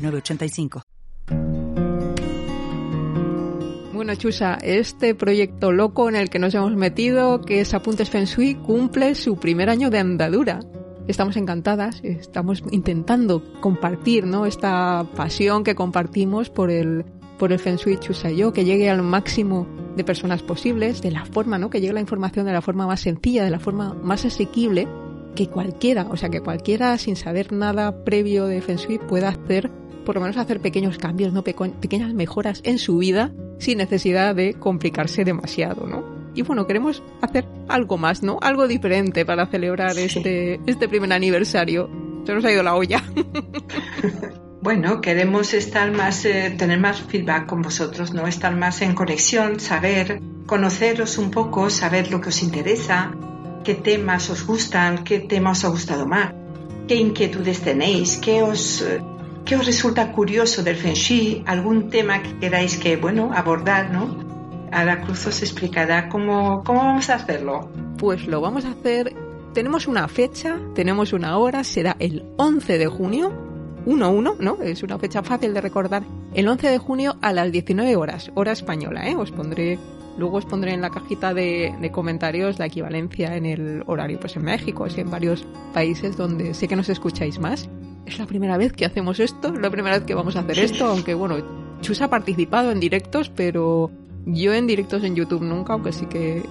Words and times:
906985. 0.00 0.82
Bueno, 4.00 4.14
Chusa, 4.14 4.54
este 4.62 5.14
proyecto 5.14 5.72
loco 5.72 6.08
en 6.08 6.16
el 6.16 6.30
que 6.30 6.38
nos 6.38 6.54
hemos 6.54 6.74
metido, 6.74 7.42
que 7.42 7.60
es 7.60 7.74
Apuntes 7.74 8.08
Feng 8.08 8.24
Shui, 8.24 8.54
cumple 8.54 9.14
su 9.14 9.36
primer 9.36 9.68
año 9.68 9.90
de 9.90 9.98
andadura. 9.98 10.60
Estamos 11.06 11.36
encantadas, 11.36 12.00
estamos 12.02 12.62
intentando 12.70 13.42
compartir, 13.60 14.26
¿no? 14.26 14.46
Esta 14.46 15.06
pasión 15.14 15.64
que 15.64 15.74
compartimos 15.74 16.48
por 16.48 16.70
el, 16.70 17.04
por 17.38 17.52
el 17.52 17.60
Chusa 18.00 18.30
y 18.30 18.36
yo, 18.36 18.54
que 18.54 18.64
llegue 18.64 18.88
al 18.88 19.02
máximo 19.02 19.66
de 19.96 20.04
personas 20.04 20.42
posibles, 20.42 21.02
de 21.02 21.10
la 21.10 21.26
forma, 21.26 21.58
¿no? 21.58 21.68
Que 21.68 21.82
llegue 21.82 21.92
la 21.92 22.00
información 22.00 22.46
de 22.46 22.52
la 22.52 22.62
forma 22.62 22.86
más 22.86 23.00
sencilla, 23.00 23.44
de 23.44 23.50
la 23.50 23.58
forma 23.58 23.92
más 23.92 24.24
asequible, 24.24 24.88
que 25.34 25.48
cualquiera, 25.48 26.06
o 26.10 26.16
sea, 26.16 26.30
que 26.30 26.40
cualquiera 26.40 26.96
sin 26.96 27.16
saber 27.16 27.52
nada 27.52 28.02
previo 28.04 28.46
de 28.46 28.62
Feng 28.62 28.76
Shui 28.76 28.98
pueda 28.98 29.28
hacer, 29.28 29.70
por 30.04 30.16
lo 30.16 30.20
menos 30.20 30.36
hacer 30.36 30.60
pequeños 30.60 30.98
cambios, 30.98 31.32
¿no? 31.32 31.42
pequeñas 31.42 32.14
mejoras 32.14 32.60
en 32.64 32.78
su 32.78 32.98
vida 32.98 33.32
sin 33.58 33.78
necesidad 33.78 34.34
de 34.34 34.54
complicarse 34.54 35.24
demasiado, 35.24 35.86
¿no? 35.86 36.04
Y 36.34 36.42
bueno, 36.42 36.66
queremos 36.66 37.02
hacer 37.20 37.46
algo 37.68 37.98
más, 37.98 38.22
¿no? 38.22 38.38
Algo 38.40 38.68
diferente 38.68 39.26
para 39.26 39.46
celebrar 39.46 39.98
este, 39.98 40.60
este 40.66 40.88
primer 40.88 41.12
aniversario. 41.12 41.90
Se 42.24 42.32
nos 42.32 42.44
ha 42.44 42.52
ido 42.52 42.62
la 42.62 42.74
olla. 42.74 43.02
Bueno, 44.62 45.00
queremos 45.00 45.54
estar 45.54 45.90
más, 45.90 46.26
eh, 46.26 46.54
tener 46.58 46.78
más 46.78 47.00
feedback 47.00 47.46
con 47.46 47.62
vosotros, 47.62 48.12
¿no? 48.12 48.26
Estar 48.26 48.54
más 48.54 48.82
en 48.82 48.94
conexión, 48.94 49.58
saber, 49.58 50.20
conoceros 50.44 51.16
un 51.16 51.30
poco, 51.30 51.70
saber 51.70 52.10
lo 52.10 52.20
que 52.20 52.28
os 52.28 52.42
interesa, 52.42 53.10
qué 53.64 53.74
temas 53.74 54.28
os 54.28 54.46
gustan, 54.46 55.02
qué 55.02 55.20
temas 55.20 55.60
os 55.60 55.64
ha 55.64 55.68
gustado 55.68 56.06
más, 56.06 56.34
qué 56.86 56.96
inquietudes 56.96 57.62
tenéis, 57.62 58.18
qué 58.18 58.42
os, 58.42 58.82
eh, 58.82 59.00
qué 59.50 59.56
os 59.56 59.66
resulta 59.66 60.12
curioso 60.12 60.62
del 60.62 60.76
Feng 60.76 60.94
Shui, 60.94 61.42
algún 61.44 61.90
tema 61.90 62.22
que 62.22 62.38
queráis 62.38 62.76
que, 62.76 62.96
bueno, 62.96 63.32
abordar, 63.34 63.90
¿no? 63.90 64.16
Ahora 64.70 65.00
Cruz 65.00 65.26
os 65.26 65.42
explicará 65.42 66.08
cómo, 66.08 66.62
cómo 66.62 66.78
vamos 66.84 67.10
a 67.10 67.16
hacerlo. 67.16 67.68
Pues 67.98 68.28
lo 68.28 68.40
vamos 68.40 68.64
a 68.64 68.70
hacer, 68.70 69.12
tenemos 69.52 69.88
una 69.88 70.06
fecha, 70.06 70.56
tenemos 70.76 71.12
una 71.12 71.36
hora, 71.36 71.64
será 71.64 71.96
el 71.98 72.22
11 72.36 72.78
de 72.78 72.86
junio 72.86 73.32
1-1, 73.86 74.36
¿no? 74.38 74.58
Es 74.62 74.84
una 74.84 75.00
fecha 75.00 75.24
fácil 75.24 75.52
de 75.52 75.60
recordar. 75.60 76.04
El 76.32 76.46
11 76.46 76.68
de 76.68 76.78
junio 76.78 77.16
a 77.20 77.32
las 77.32 77.50
19 77.50 77.96
horas, 77.96 78.30
hora 78.36 78.52
española, 78.52 79.08
¿eh? 79.08 79.16
Os 79.16 79.32
pondré, 79.32 79.80
luego 80.16 80.36
os 80.36 80.46
pondré 80.46 80.74
en 80.74 80.80
la 80.80 80.90
cajita 80.90 81.34
de, 81.34 81.90
comentarios 81.90 82.60
la 82.60 82.66
equivalencia 82.66 83.34
en 83.34 83.46
el 83.46 83.82
horario, 83.88 84.20
pues 84.20 84.36
en 84.36 84.44
México, 84.44 84.86
y 84.86 85.00
en 85.00 85.10
varios 85.10 85.44
países 85.74 86.16
donde 86.16 86.54
sé 86.54 86.68
que 86.68 86.76
nos 86.76 86.88
escucháis 86.88 87.40
más. 87.40 87.68
Es 88.10 88.18
la 88.18 88.26
primera 88.26 88.56
vez 88.56 88.72
que 88.72 88.84
hacemos 88.84 89.20
esto, 89.20 89.54
es 89.54 89.60
la 89.60 89.70
primera 89.70 89.96
vez 89.96 90.04
que 90.04 90.14
vamos 90.14 90.34
a 90.34 90.40
hacer 90.40 90.58
esto, 90.58 90.86
aunque 90.86 91.14
bueno, 91.14 91.36
Chus 91.80 92.02
ha 92.02 92.10
participado 92.10 92.72
en 92.72 92.80
directos, 92.80 93.30
pero 93.30 93.92
yo 94.26 94.52
en 94.52 94.66
directos 94.66 95.04
en 95.04 95.14
YouTube 95.14 95.42
nunca, 95.42 95.74
aunque 95.74 95.92
sí 95.92 96.06
que 96.06 96.42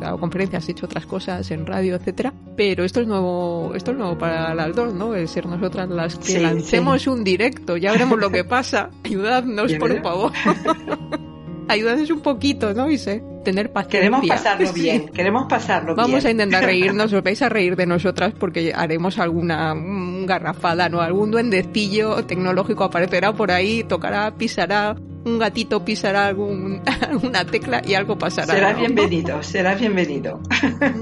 dado 0.00 0.20
conferencias, 0.20 0.68
he 0.68 0.72
hecho 0.72 0.86
otras 0.86 1.06
cosas 1.06 1.50
en 1.50 1.66
radio, 1.66 1.96
etcétera, 1.96 2.32
pero 2.56 2.84
esto 2.84 3.00
es 3.00 3.08
nuevo, 3.08 3.72
esto 3.74 3.90
es 3.90 3.96
nuevo 3.96 4.16
para 4.16 4.54
las 4.54 4.76
dos, 4.76 4.94
¿no? 4.94 5.16
Es 5.16 5.32
ser 5.32 5.46
nosotras 5.46 5.88
las 5.88 6.20
que 6.20 6.38
lancemos 6.38 7.08
un 7.08 7.24
directo, 7.24 7.76
ya 7.76 7.90
veremos 7.90 8.20
lo 8.20 8.30
que 8.30 8.44
pasa. 8.44 8.90
Ayudadnos, 9.04 9.74
por 9.74 10.00
favor. 10.00 10.32
Ayudadnos 11.68 12.10
un 12.10 12.20
poquito, 12.20 12.72
¿no? 12.74 12.88
Y 12.88 12.96
sé, 12.96 13.24
tener 13.48 13.72
paciencia. 13.72 14.00
Queremos 14.00 14.26
pasarlo 14.28 14.72
bien, 14.74 15.08
queremos 15.08 15.46
pasarlo 15.48 15.94
Vamos 15.94 16.22
bien. 16.22 16.26
a 16.26 16.30
intentar 16.30 16.64
reírnos, 16.72 17.12
os 17.12 17.22
vais 17.22 17.40
a 17.40 17.48
reír 17.48 17.76
de 17.76 17.86
nosotras 17.86 18.34
porque 18.38 18.72
haremos 18.74 19.18
alguna 19.18 19.74
garrafada, 20.26 20.90
¿no? 20.90 21.00
Algún 21.00 21.30
duendecillo 21.30 22.24
tecnológico 22.26 22.84
aparecerá 22.84 23.32
por 23.32 23.50
ahí, 23.50 23.84
tocará, 23.84 24.34
pisará 24.34 24.96
un 25.24 25.38
gatito 25.38 25.84
pisará 25.84 26.26
algún, 26.26 26.80
alguna 27.08 27.44
tecla 27.44 27.82
y 27.84 27.94
algo 27.94 28.18
pasará. 28.18 28.54
Será 28.54 28.72
bienvenido, 28.74 29.42
será 29.42 29.74
bienvenido. 29.74 30.40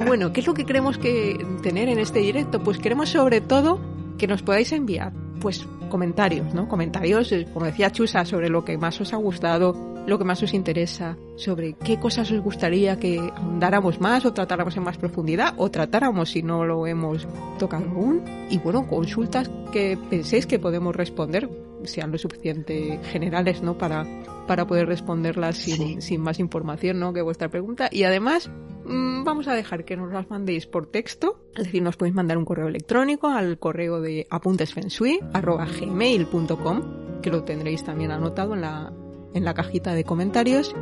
Bueno, 0.07 0.33
¿qué 0.33 0.41
es 0.41 0.47
lo 0.47 0.55
que 0.55 0.65
queremos 0.65 0.99
que 0.99 1.45
tener 1.63 1.89
en 1.89 1.99
este 1.99 2.21
directo? 2.21 2.61
Pues 2.63 2.79
queremos 2.79 3.09
sobre 3.09 3.41
todo 3.41 3.81
que 4.19 4.27
nos 4.27 4.43
podáis 4.43 4.73
enviar 4.73 5.13
pues 5.41 5.67
comentarios, 5.91 6.55
¿no? 6.55 6.69
Comentarios, 6.69 7.31
eh, 7.33 7.47
como 7.53 7.67
decía 7.67 7.93
Chusa, 7.93 8.25
sobre 8.25 8.49
lo 8.49 8.65
que 8.65 8.79
más 8.79 9.01
os 9.01 9.13
ha 9.13 9.17
gustado, 9.17 9.96
lo 10.07 10.19
que 10.19 10.25
más 10.25 10.43
os 10.43 10.55
interesa, 10.55 11.19
sobre 11.37 11.75
qué 11.75 11.99
cosas 11.99 12.31
os 12.31 12.41
gustaría 12.41 12.99
que 12.99 13.19
ahondáramos 13.19 14.01
más 14.01 14.25
o 14.25 14.33
tratáramos 14.33 14.77
en 14.77 14.85
más 14.85 14.99
profundidad 14.99 15.55
o 15.57 15.71
tratáramos 15.71 16.31
si 16.31 16.43
no 16.43 16.65
lo 16.65 16.87
hemos 16.87 17.27
tocado 17.59 17.91
aún. 17.91 18.23
Y 18.49 18.59
bueno, 18.59 18.87
consultas 18.87 19.51
que 19.73 19.99
penséis 20.09 20.47
que 20.47 20.59
podemos 20.59 20.95
responder 20.95 21.49
sean 21.85 22.13
lo 22.13 22.19
suficiente 22.19 23.01
generales, 23.05 23.63
¿no? 23.63 23.79
Para, 23.79 24.05
para 24.47 24.67
poder 24.67 24.87
responderlas 24.87 25.57
sin, 25.57 26.03
sin 26.03 26.21
más 26.21 26.39
información, 26.41 26.99
¿no? 26.99 27.13
Que 27.13 27.23
vuestra 27.23 27.49
pregunta. 27.49 27.89
Y 27.91 28.03
además, 28.05 28.51
mm, 28.85 29.25
vamos 29.25 29.49
a 29.49 29.55
dejar 29.55 29.85
que 29.85 29.97
nos 29.97 30.13
las 30.13 30.31
mandéis 30.31 30.67
por 30.67 30.87
texto. 30.87 31.41
Es 31.55 31.65
decir, 31.65 31.83
nos 31.83 31.97
podéis 31.97 32.15
mandar 32.15 32.39
un 32.39 32.45
correo 32.45 32.69
electrónico 32.69 33.29
al 33.29 33.59
correo 33.59 34.01
de 34.01 34.27
apuntesfensui.gmail.com 34.31 37.07
que 37.23 37.31
lo 37.31 37.45
tendréis 37.45 37.83
también 37.83 38.13
anotado 38.13 38.53
en 38.55 38.61
la, 38.61 38.93
en 39.37 39.45
la 39.45 39.55
cajita 39.55 39.95
de 39.95 40.05
comentarios. 40.05 40.75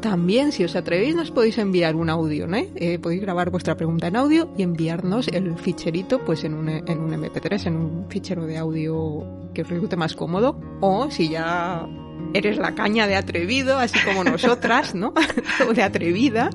También, 0.00 0.52
si 0.52 0.62
os 0.62 0.76
atrevéis, 0.76 1.16
nos 1.16 1.32
podéis 1.32 1.58
enviar 1.58 1.96
un 1.96 2.08
audio, 2.08 2.46
¿no? 2.46 2.56
Eh, 2.56 3.00
podéis 3.00 3.22
grabar 3.22 3.50
vuestra 3.50 3.76
pregunta 3.76 4.06
en 4.06 4.14
audio 4.14 4.48
y 4.56 4.62
enviarnos 4.62 5.26
el 5.28 5.56
ficherito 5.56 6.24
pues 6.24 6.44
en 6.44 6.54
un, 6.54 6.68
en 6.68 7.00
un 7.00 7.10
MP3, 7.10 7.66
en 7.66 7.76
un 7.76 8.06
fichero 8.08 8.46
de 8.46 8.58
audio 8.58 9.24
que 9.52 9.62
os 9.62 9.68
resulte 9.68 9.96
más 9.96 10.14
cómodo. 10.14 10.60
O 10.80 11.10
si 11.10 11.30
ya 11.30 11.88
eres 12.32 12.58
la 12.58 12.76
caña 12.76 13.08
de 13.08 13.16
atrevido, 13.16 13.78
así 13.78 13.98
como 14.04 14.22
nosotras, 14.22 14.94
¿no? 14.94 15.14
o 15.68 15.72
de 15.72 15.82
atrevida, 15.82 16.50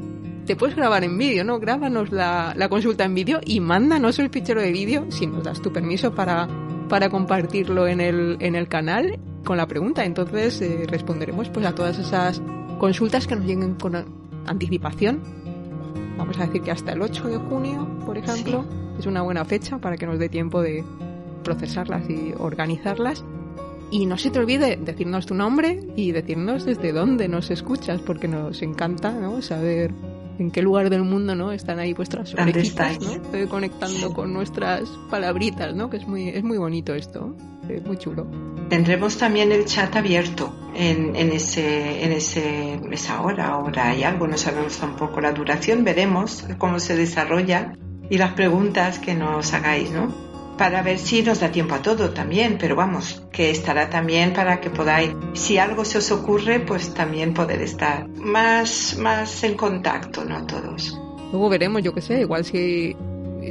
te 0.45 0.55
puedes 0.55 0.75
grabar 0.75 1.03
en 1.03 1.17
vídeo, 1.17 1.43
¿no? 1.43 1.59
Grábanos 1.59 2.11
la, 2.13 2.53
la 2.55 2.69
consulta 2.69 3.03
en 3.03 3.15
vídeo 3.15 3.41
y 3.43 3.59
mándanos 3.59 4.19
el 4.19 4.29
fichero 4.29 4.61
de 4.61 4.71
vídeo 4.71 5.11
si 5.11 5.27
nos 5.27 5.43
das 5.43 5.61
tu 5.61 5.73
permiso 5.73 6.15
para, 6.15 6.47
para 6.87 7.09
compartirlo 7.09 7.87
en 7.87 7.99
el, 7.99 8.37
en 8.39 8.55
el 8.55 8.69
canal 8.69 9.19
con 9.43 9.57
la 9.57 9.67
pregunta. 9.67 10.05
Entonces 10.05 10.61
eh, 10.61 10.85
responderemos 10.87 11.49
pues 11.49 11.65
a 11.65 11.75
todas 11.75 11.99
esas 11.99 12.41
consultas 12.79 13.27
que 13.27 13.35
nos 13.35 13.45
lleguen 13.45 13.75
con 13.75 13.95
anticipación. 14.45 15.21
Vamos 16.17 16.37
a 16.39 16.45
decir 16.45 16.61
que 16.61 16.71
hasta 16.71 16.93
el 16.93 17.01
8 17.01 17.27
de 17.27 17.37
junio, 17.37 17.87
por 18.05 18.17
ejemplo, 18.17 18.65
es 18.99 19.05
una 19.05 19.21
buena 19.21 19.45
fecha 19.45 19.79
para 19.79 19.97
que 19.97 20.05
nos 20.05 20.19
dé 20.19 20.29
tiempo 20.29 20.61
de 20.61 20.83
procesarlas 21.43 22.09
y 22.09 22.33
organizarlas. 22.37 23.23
Y 23.91 24.05
no 24.05 24.17
se 24.17 24.31
te 24.31 24.39
olvide 24.39 24.77
decirnos 24.77 25.25
tu 25.27 25.35
nombre 25.35 25.79
y 25.95 26.11
decirnos 26.11 26.65
desde 26.65 26.93
dónde 26.93 27.27
nos 27.27 27.51
escuchas, 27.51 28.01
porque 28.01 28.27
nos 28.27 28.61
encanta 28.63 29.11
¿no? 29.11 29.41
saber 29.41 29.93
en 30.39 30.51
qué 30.51 30.61
lugar 30.61 30.89
del 30.89 31.03
mundo 31.03 31.35
no 31.35 31.51
están 31.51 31.79
ahí 31.79 31.93
vuestras 31.93 32.33
orejitas, 32.33 32.99
¿no? 32.99 33.49
Conectando 33.49 34.13
con 34.13 34.33
nuestras 34.33 34.89
palabritas, 35.09 35.75
¿no? 35.75 35.89
Que 35.89 35.97
es 35.97 36.07
muy, 36.07 36.29
es 36.29 36.43
muy 36.43 36.57
bonito 36.57 36.93
esto, 36.93 37.35
es 37.69 37.83
muy 37.85 37.97
chulo. 37.97 38.27
Tendremos 38.69 39.17
también 39.17 39.51
el 39.51 39.65
chat 39.65 39.95
abierto 39.95 40.53
en, 40.75 41.15
en, 41.15 41.31
ese, 41.31 42.03
en 42.03 42.11
ese, 42.11 42.79
esa 42.91 43.21
hora, 43.21 43.57
hora 43.57 43.95
y 43.95 44.03
algo, 44.03 44.27
no 44.27 44.37
sabemos 44.37 44.77
tampoco 44.77 45.21
la 45.21 45.31
duración, 45.31 45.83
veremos 45.83 46.45
cómo 46.57 46.79
se 46.79 46.95
desarrolla 46.95 47.73
y 48.09 48.17
las 48.17 48.33
preguntas 48.33 48.99
que 48.99 49.13
nos 49.13 49.53
hagáis, 49.53 49.91
¿no? 49.91 50.32
Para 50.57 50.81
ver 50.81 50.99
si 50.99 51.21
nos 51.23 51.39
da 51.39 51.51
tiempo 51.51 51.75
a 51.75 51.81
todo 51.81 52.11
también, 52.11 52.57
pero 52.59 52.75
vamos, 52.75 53.23
que 53.31 53.49
estará 53.49 53.89
también 53.89 54.33
para 54.33 54.61
que 54.61 54.69
podáis, 54.69 55.11
si 55.33 55.57
algo 55.57 55.85
se 55.85 55.97
os 55.97 56.11
ocurre, 56.11 56.59
pues 56.59 56.93
también 56.93 57.33
poder 57.33 57.61
estar 57.61 58.07
más, 58.09 58.97
más 58.99 59.43
en 59.43 59.55
contacto, 59.55 60.23
¿no? 60.23 60.45
Todos. 60.45 60.99
Luego 61.31 61.49
veremos, 61.49 61.81
yo 61.81 61.93
qué 61.93 62.01
sé, 62.01 62.21
igual 62.21 62.45
si, 62.45 62.95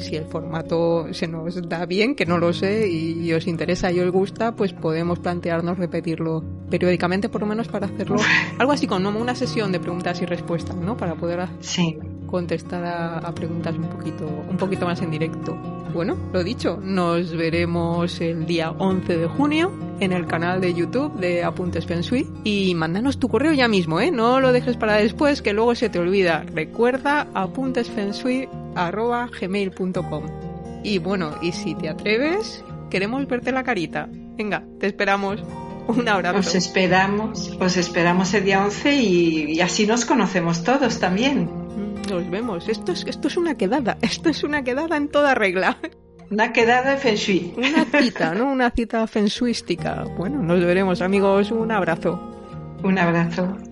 si 0.00 0.16
el 0.16 0.26
formato 0.26 1.12
se 1.12 1.26
nos 1.26 1.68
da 1.68 1.84
bien, 1.86 2.14
que 2.14 2.26
no 2.26 2.38
lo 2.38 2.52
sé, 2.52 2.88
y, 2.88 3.32
os 3.32 3.46
interesa 3.46 3.90
y 3.90 4.00
os 4.00 4.10
gusta, 4.12 4.54
pues 4.54 4.72
podemos 4.72 5.18
plantearnos 5.18 5.78
repetirlo 5.78 6.44
periódicamente, 6.70 7.28
por 7.28 7.40
lo 7.40 7.46
menos 7.48 7.68
para 7.68 7.86
hacerlo 7.86 8.16
algo 8.58 8.72
así 8.72 8.86
como 8.86 9.10
una 9.10 9.34
sesión 9.34 9.72
de 9.72 9.80
preguntas 9.80 10.22
y 10.22 10.26
respuestas, 10.26 10.76
¿no? 10.76 10.96
Para 10.96 11.14
poder 11.16 11.48
sí 11.60 11.98
contestar 12.32 12.84
a, 12.84 13.32
preguntas 13.34 13.76
un 13.76 13.88
poquito, 13.90 14.26
un 14.26 14.56
poquito 14.56 14.86
más 14.86 15.02
en 15.02 15.10
directo. 15.10 15.54
Bueno, 15.92 16.16
lo 16.32 16.42
dicho, 16.42 16.80
nos 16.82 17.36
veremos 17.36 18.18
el 18.22 18.46
día 18.46 18.70
11 18.70 19.18
de 19.18 19.26
junio 19.26 19.70
en 20.00 20.12
el 20.12 20.26
canal 20.26 20.62
de 20.62 20.72
YouTube 20.72 21.12
de 21.20 21.44
Apuntes 21.44 21.84
Feng 21.84 22.00
Shui 22.00 22.26
y 22.42 22.74
mándanos 22.74 23.18
tu 23.18 23.28
correo 23.28 23.52
ya 23.52 23.68
mismo, 23.68 24.00
¿eh? 24.00 24.10
No 24.10 24.40
lo 24.40 24.50
dejes 24.50 24.78
para 24.78 24.96
después 24.96 25.42
que 25.42 25.52
luego 25.52 25.74
se 25.74 25.90
te 25.90 25.98
olvida. 25.98 26.46
Recuerda 26.54 27.28
apuntesfenshui@gmail.com. 27.34 30.24
Y 30.82 30.96
bueno, 30.98 31.32
y 31.42 31.52
si 31.52 31.74
te 31.74 31.90
atreves, 31.90 32.64
queremos 32.88 33.28
verte 33.28 33.52
la 33.52 33.62
carita. 33.62 34.08
Venga, 34.10 34.64
te 34.80 34.86
esperamos. 34.86 35.44
Un 35.86 36.08
abrazo. 36.08 36.38
Os 36.38 36.54
esperamos, 36.54 37.54
os 37.60 37.76
esperamos 37.76 38.32
el 38.34 38.44
día 38.44 38.64
11 38.64 38.94
y, 38.94 39.60
así 39.60 39.86
nos 39.86 40.06
conocemos 40.06 40.64
todos 40.64 40.98
también. 40.98 41.61
Nos 42.10 42.28
vemos. 42.30 42.68
Esto 42.68 42.92
es, 42.92 43.04
esto 43.06 43.28
es 43.28 43.36
una 43.36 43.56
quedada. 43.56 43.98
Esto 44.02 44.28
es 44.28 44.42
una 44.42 44.62
quedada 44.62 44.96
en 44.96 45.08
toda 45.08 45.34
regla. 45.34 45.78
Una 46.30 46.52
quedada 46.52 46.96
Feng 46.96 47.16
Shui. 47.16 47.54
Una 47.56 47.84
cita, 47.84 48.34
¿no? 48.34 48.50
Una 48.50 48.70
cita 48.70 49.06
feng 49.06 49.26
shuística. 49.26 50.04
Bueno, 50.16 50.42
nos 50.42 50.64
veremos, 50.64 51.02
amigos. 51.02 51.50
Un 51.50 51.70
abrazo. 51.70 52.18
Un 52.82 52.98
abrazo. 52.98 53.71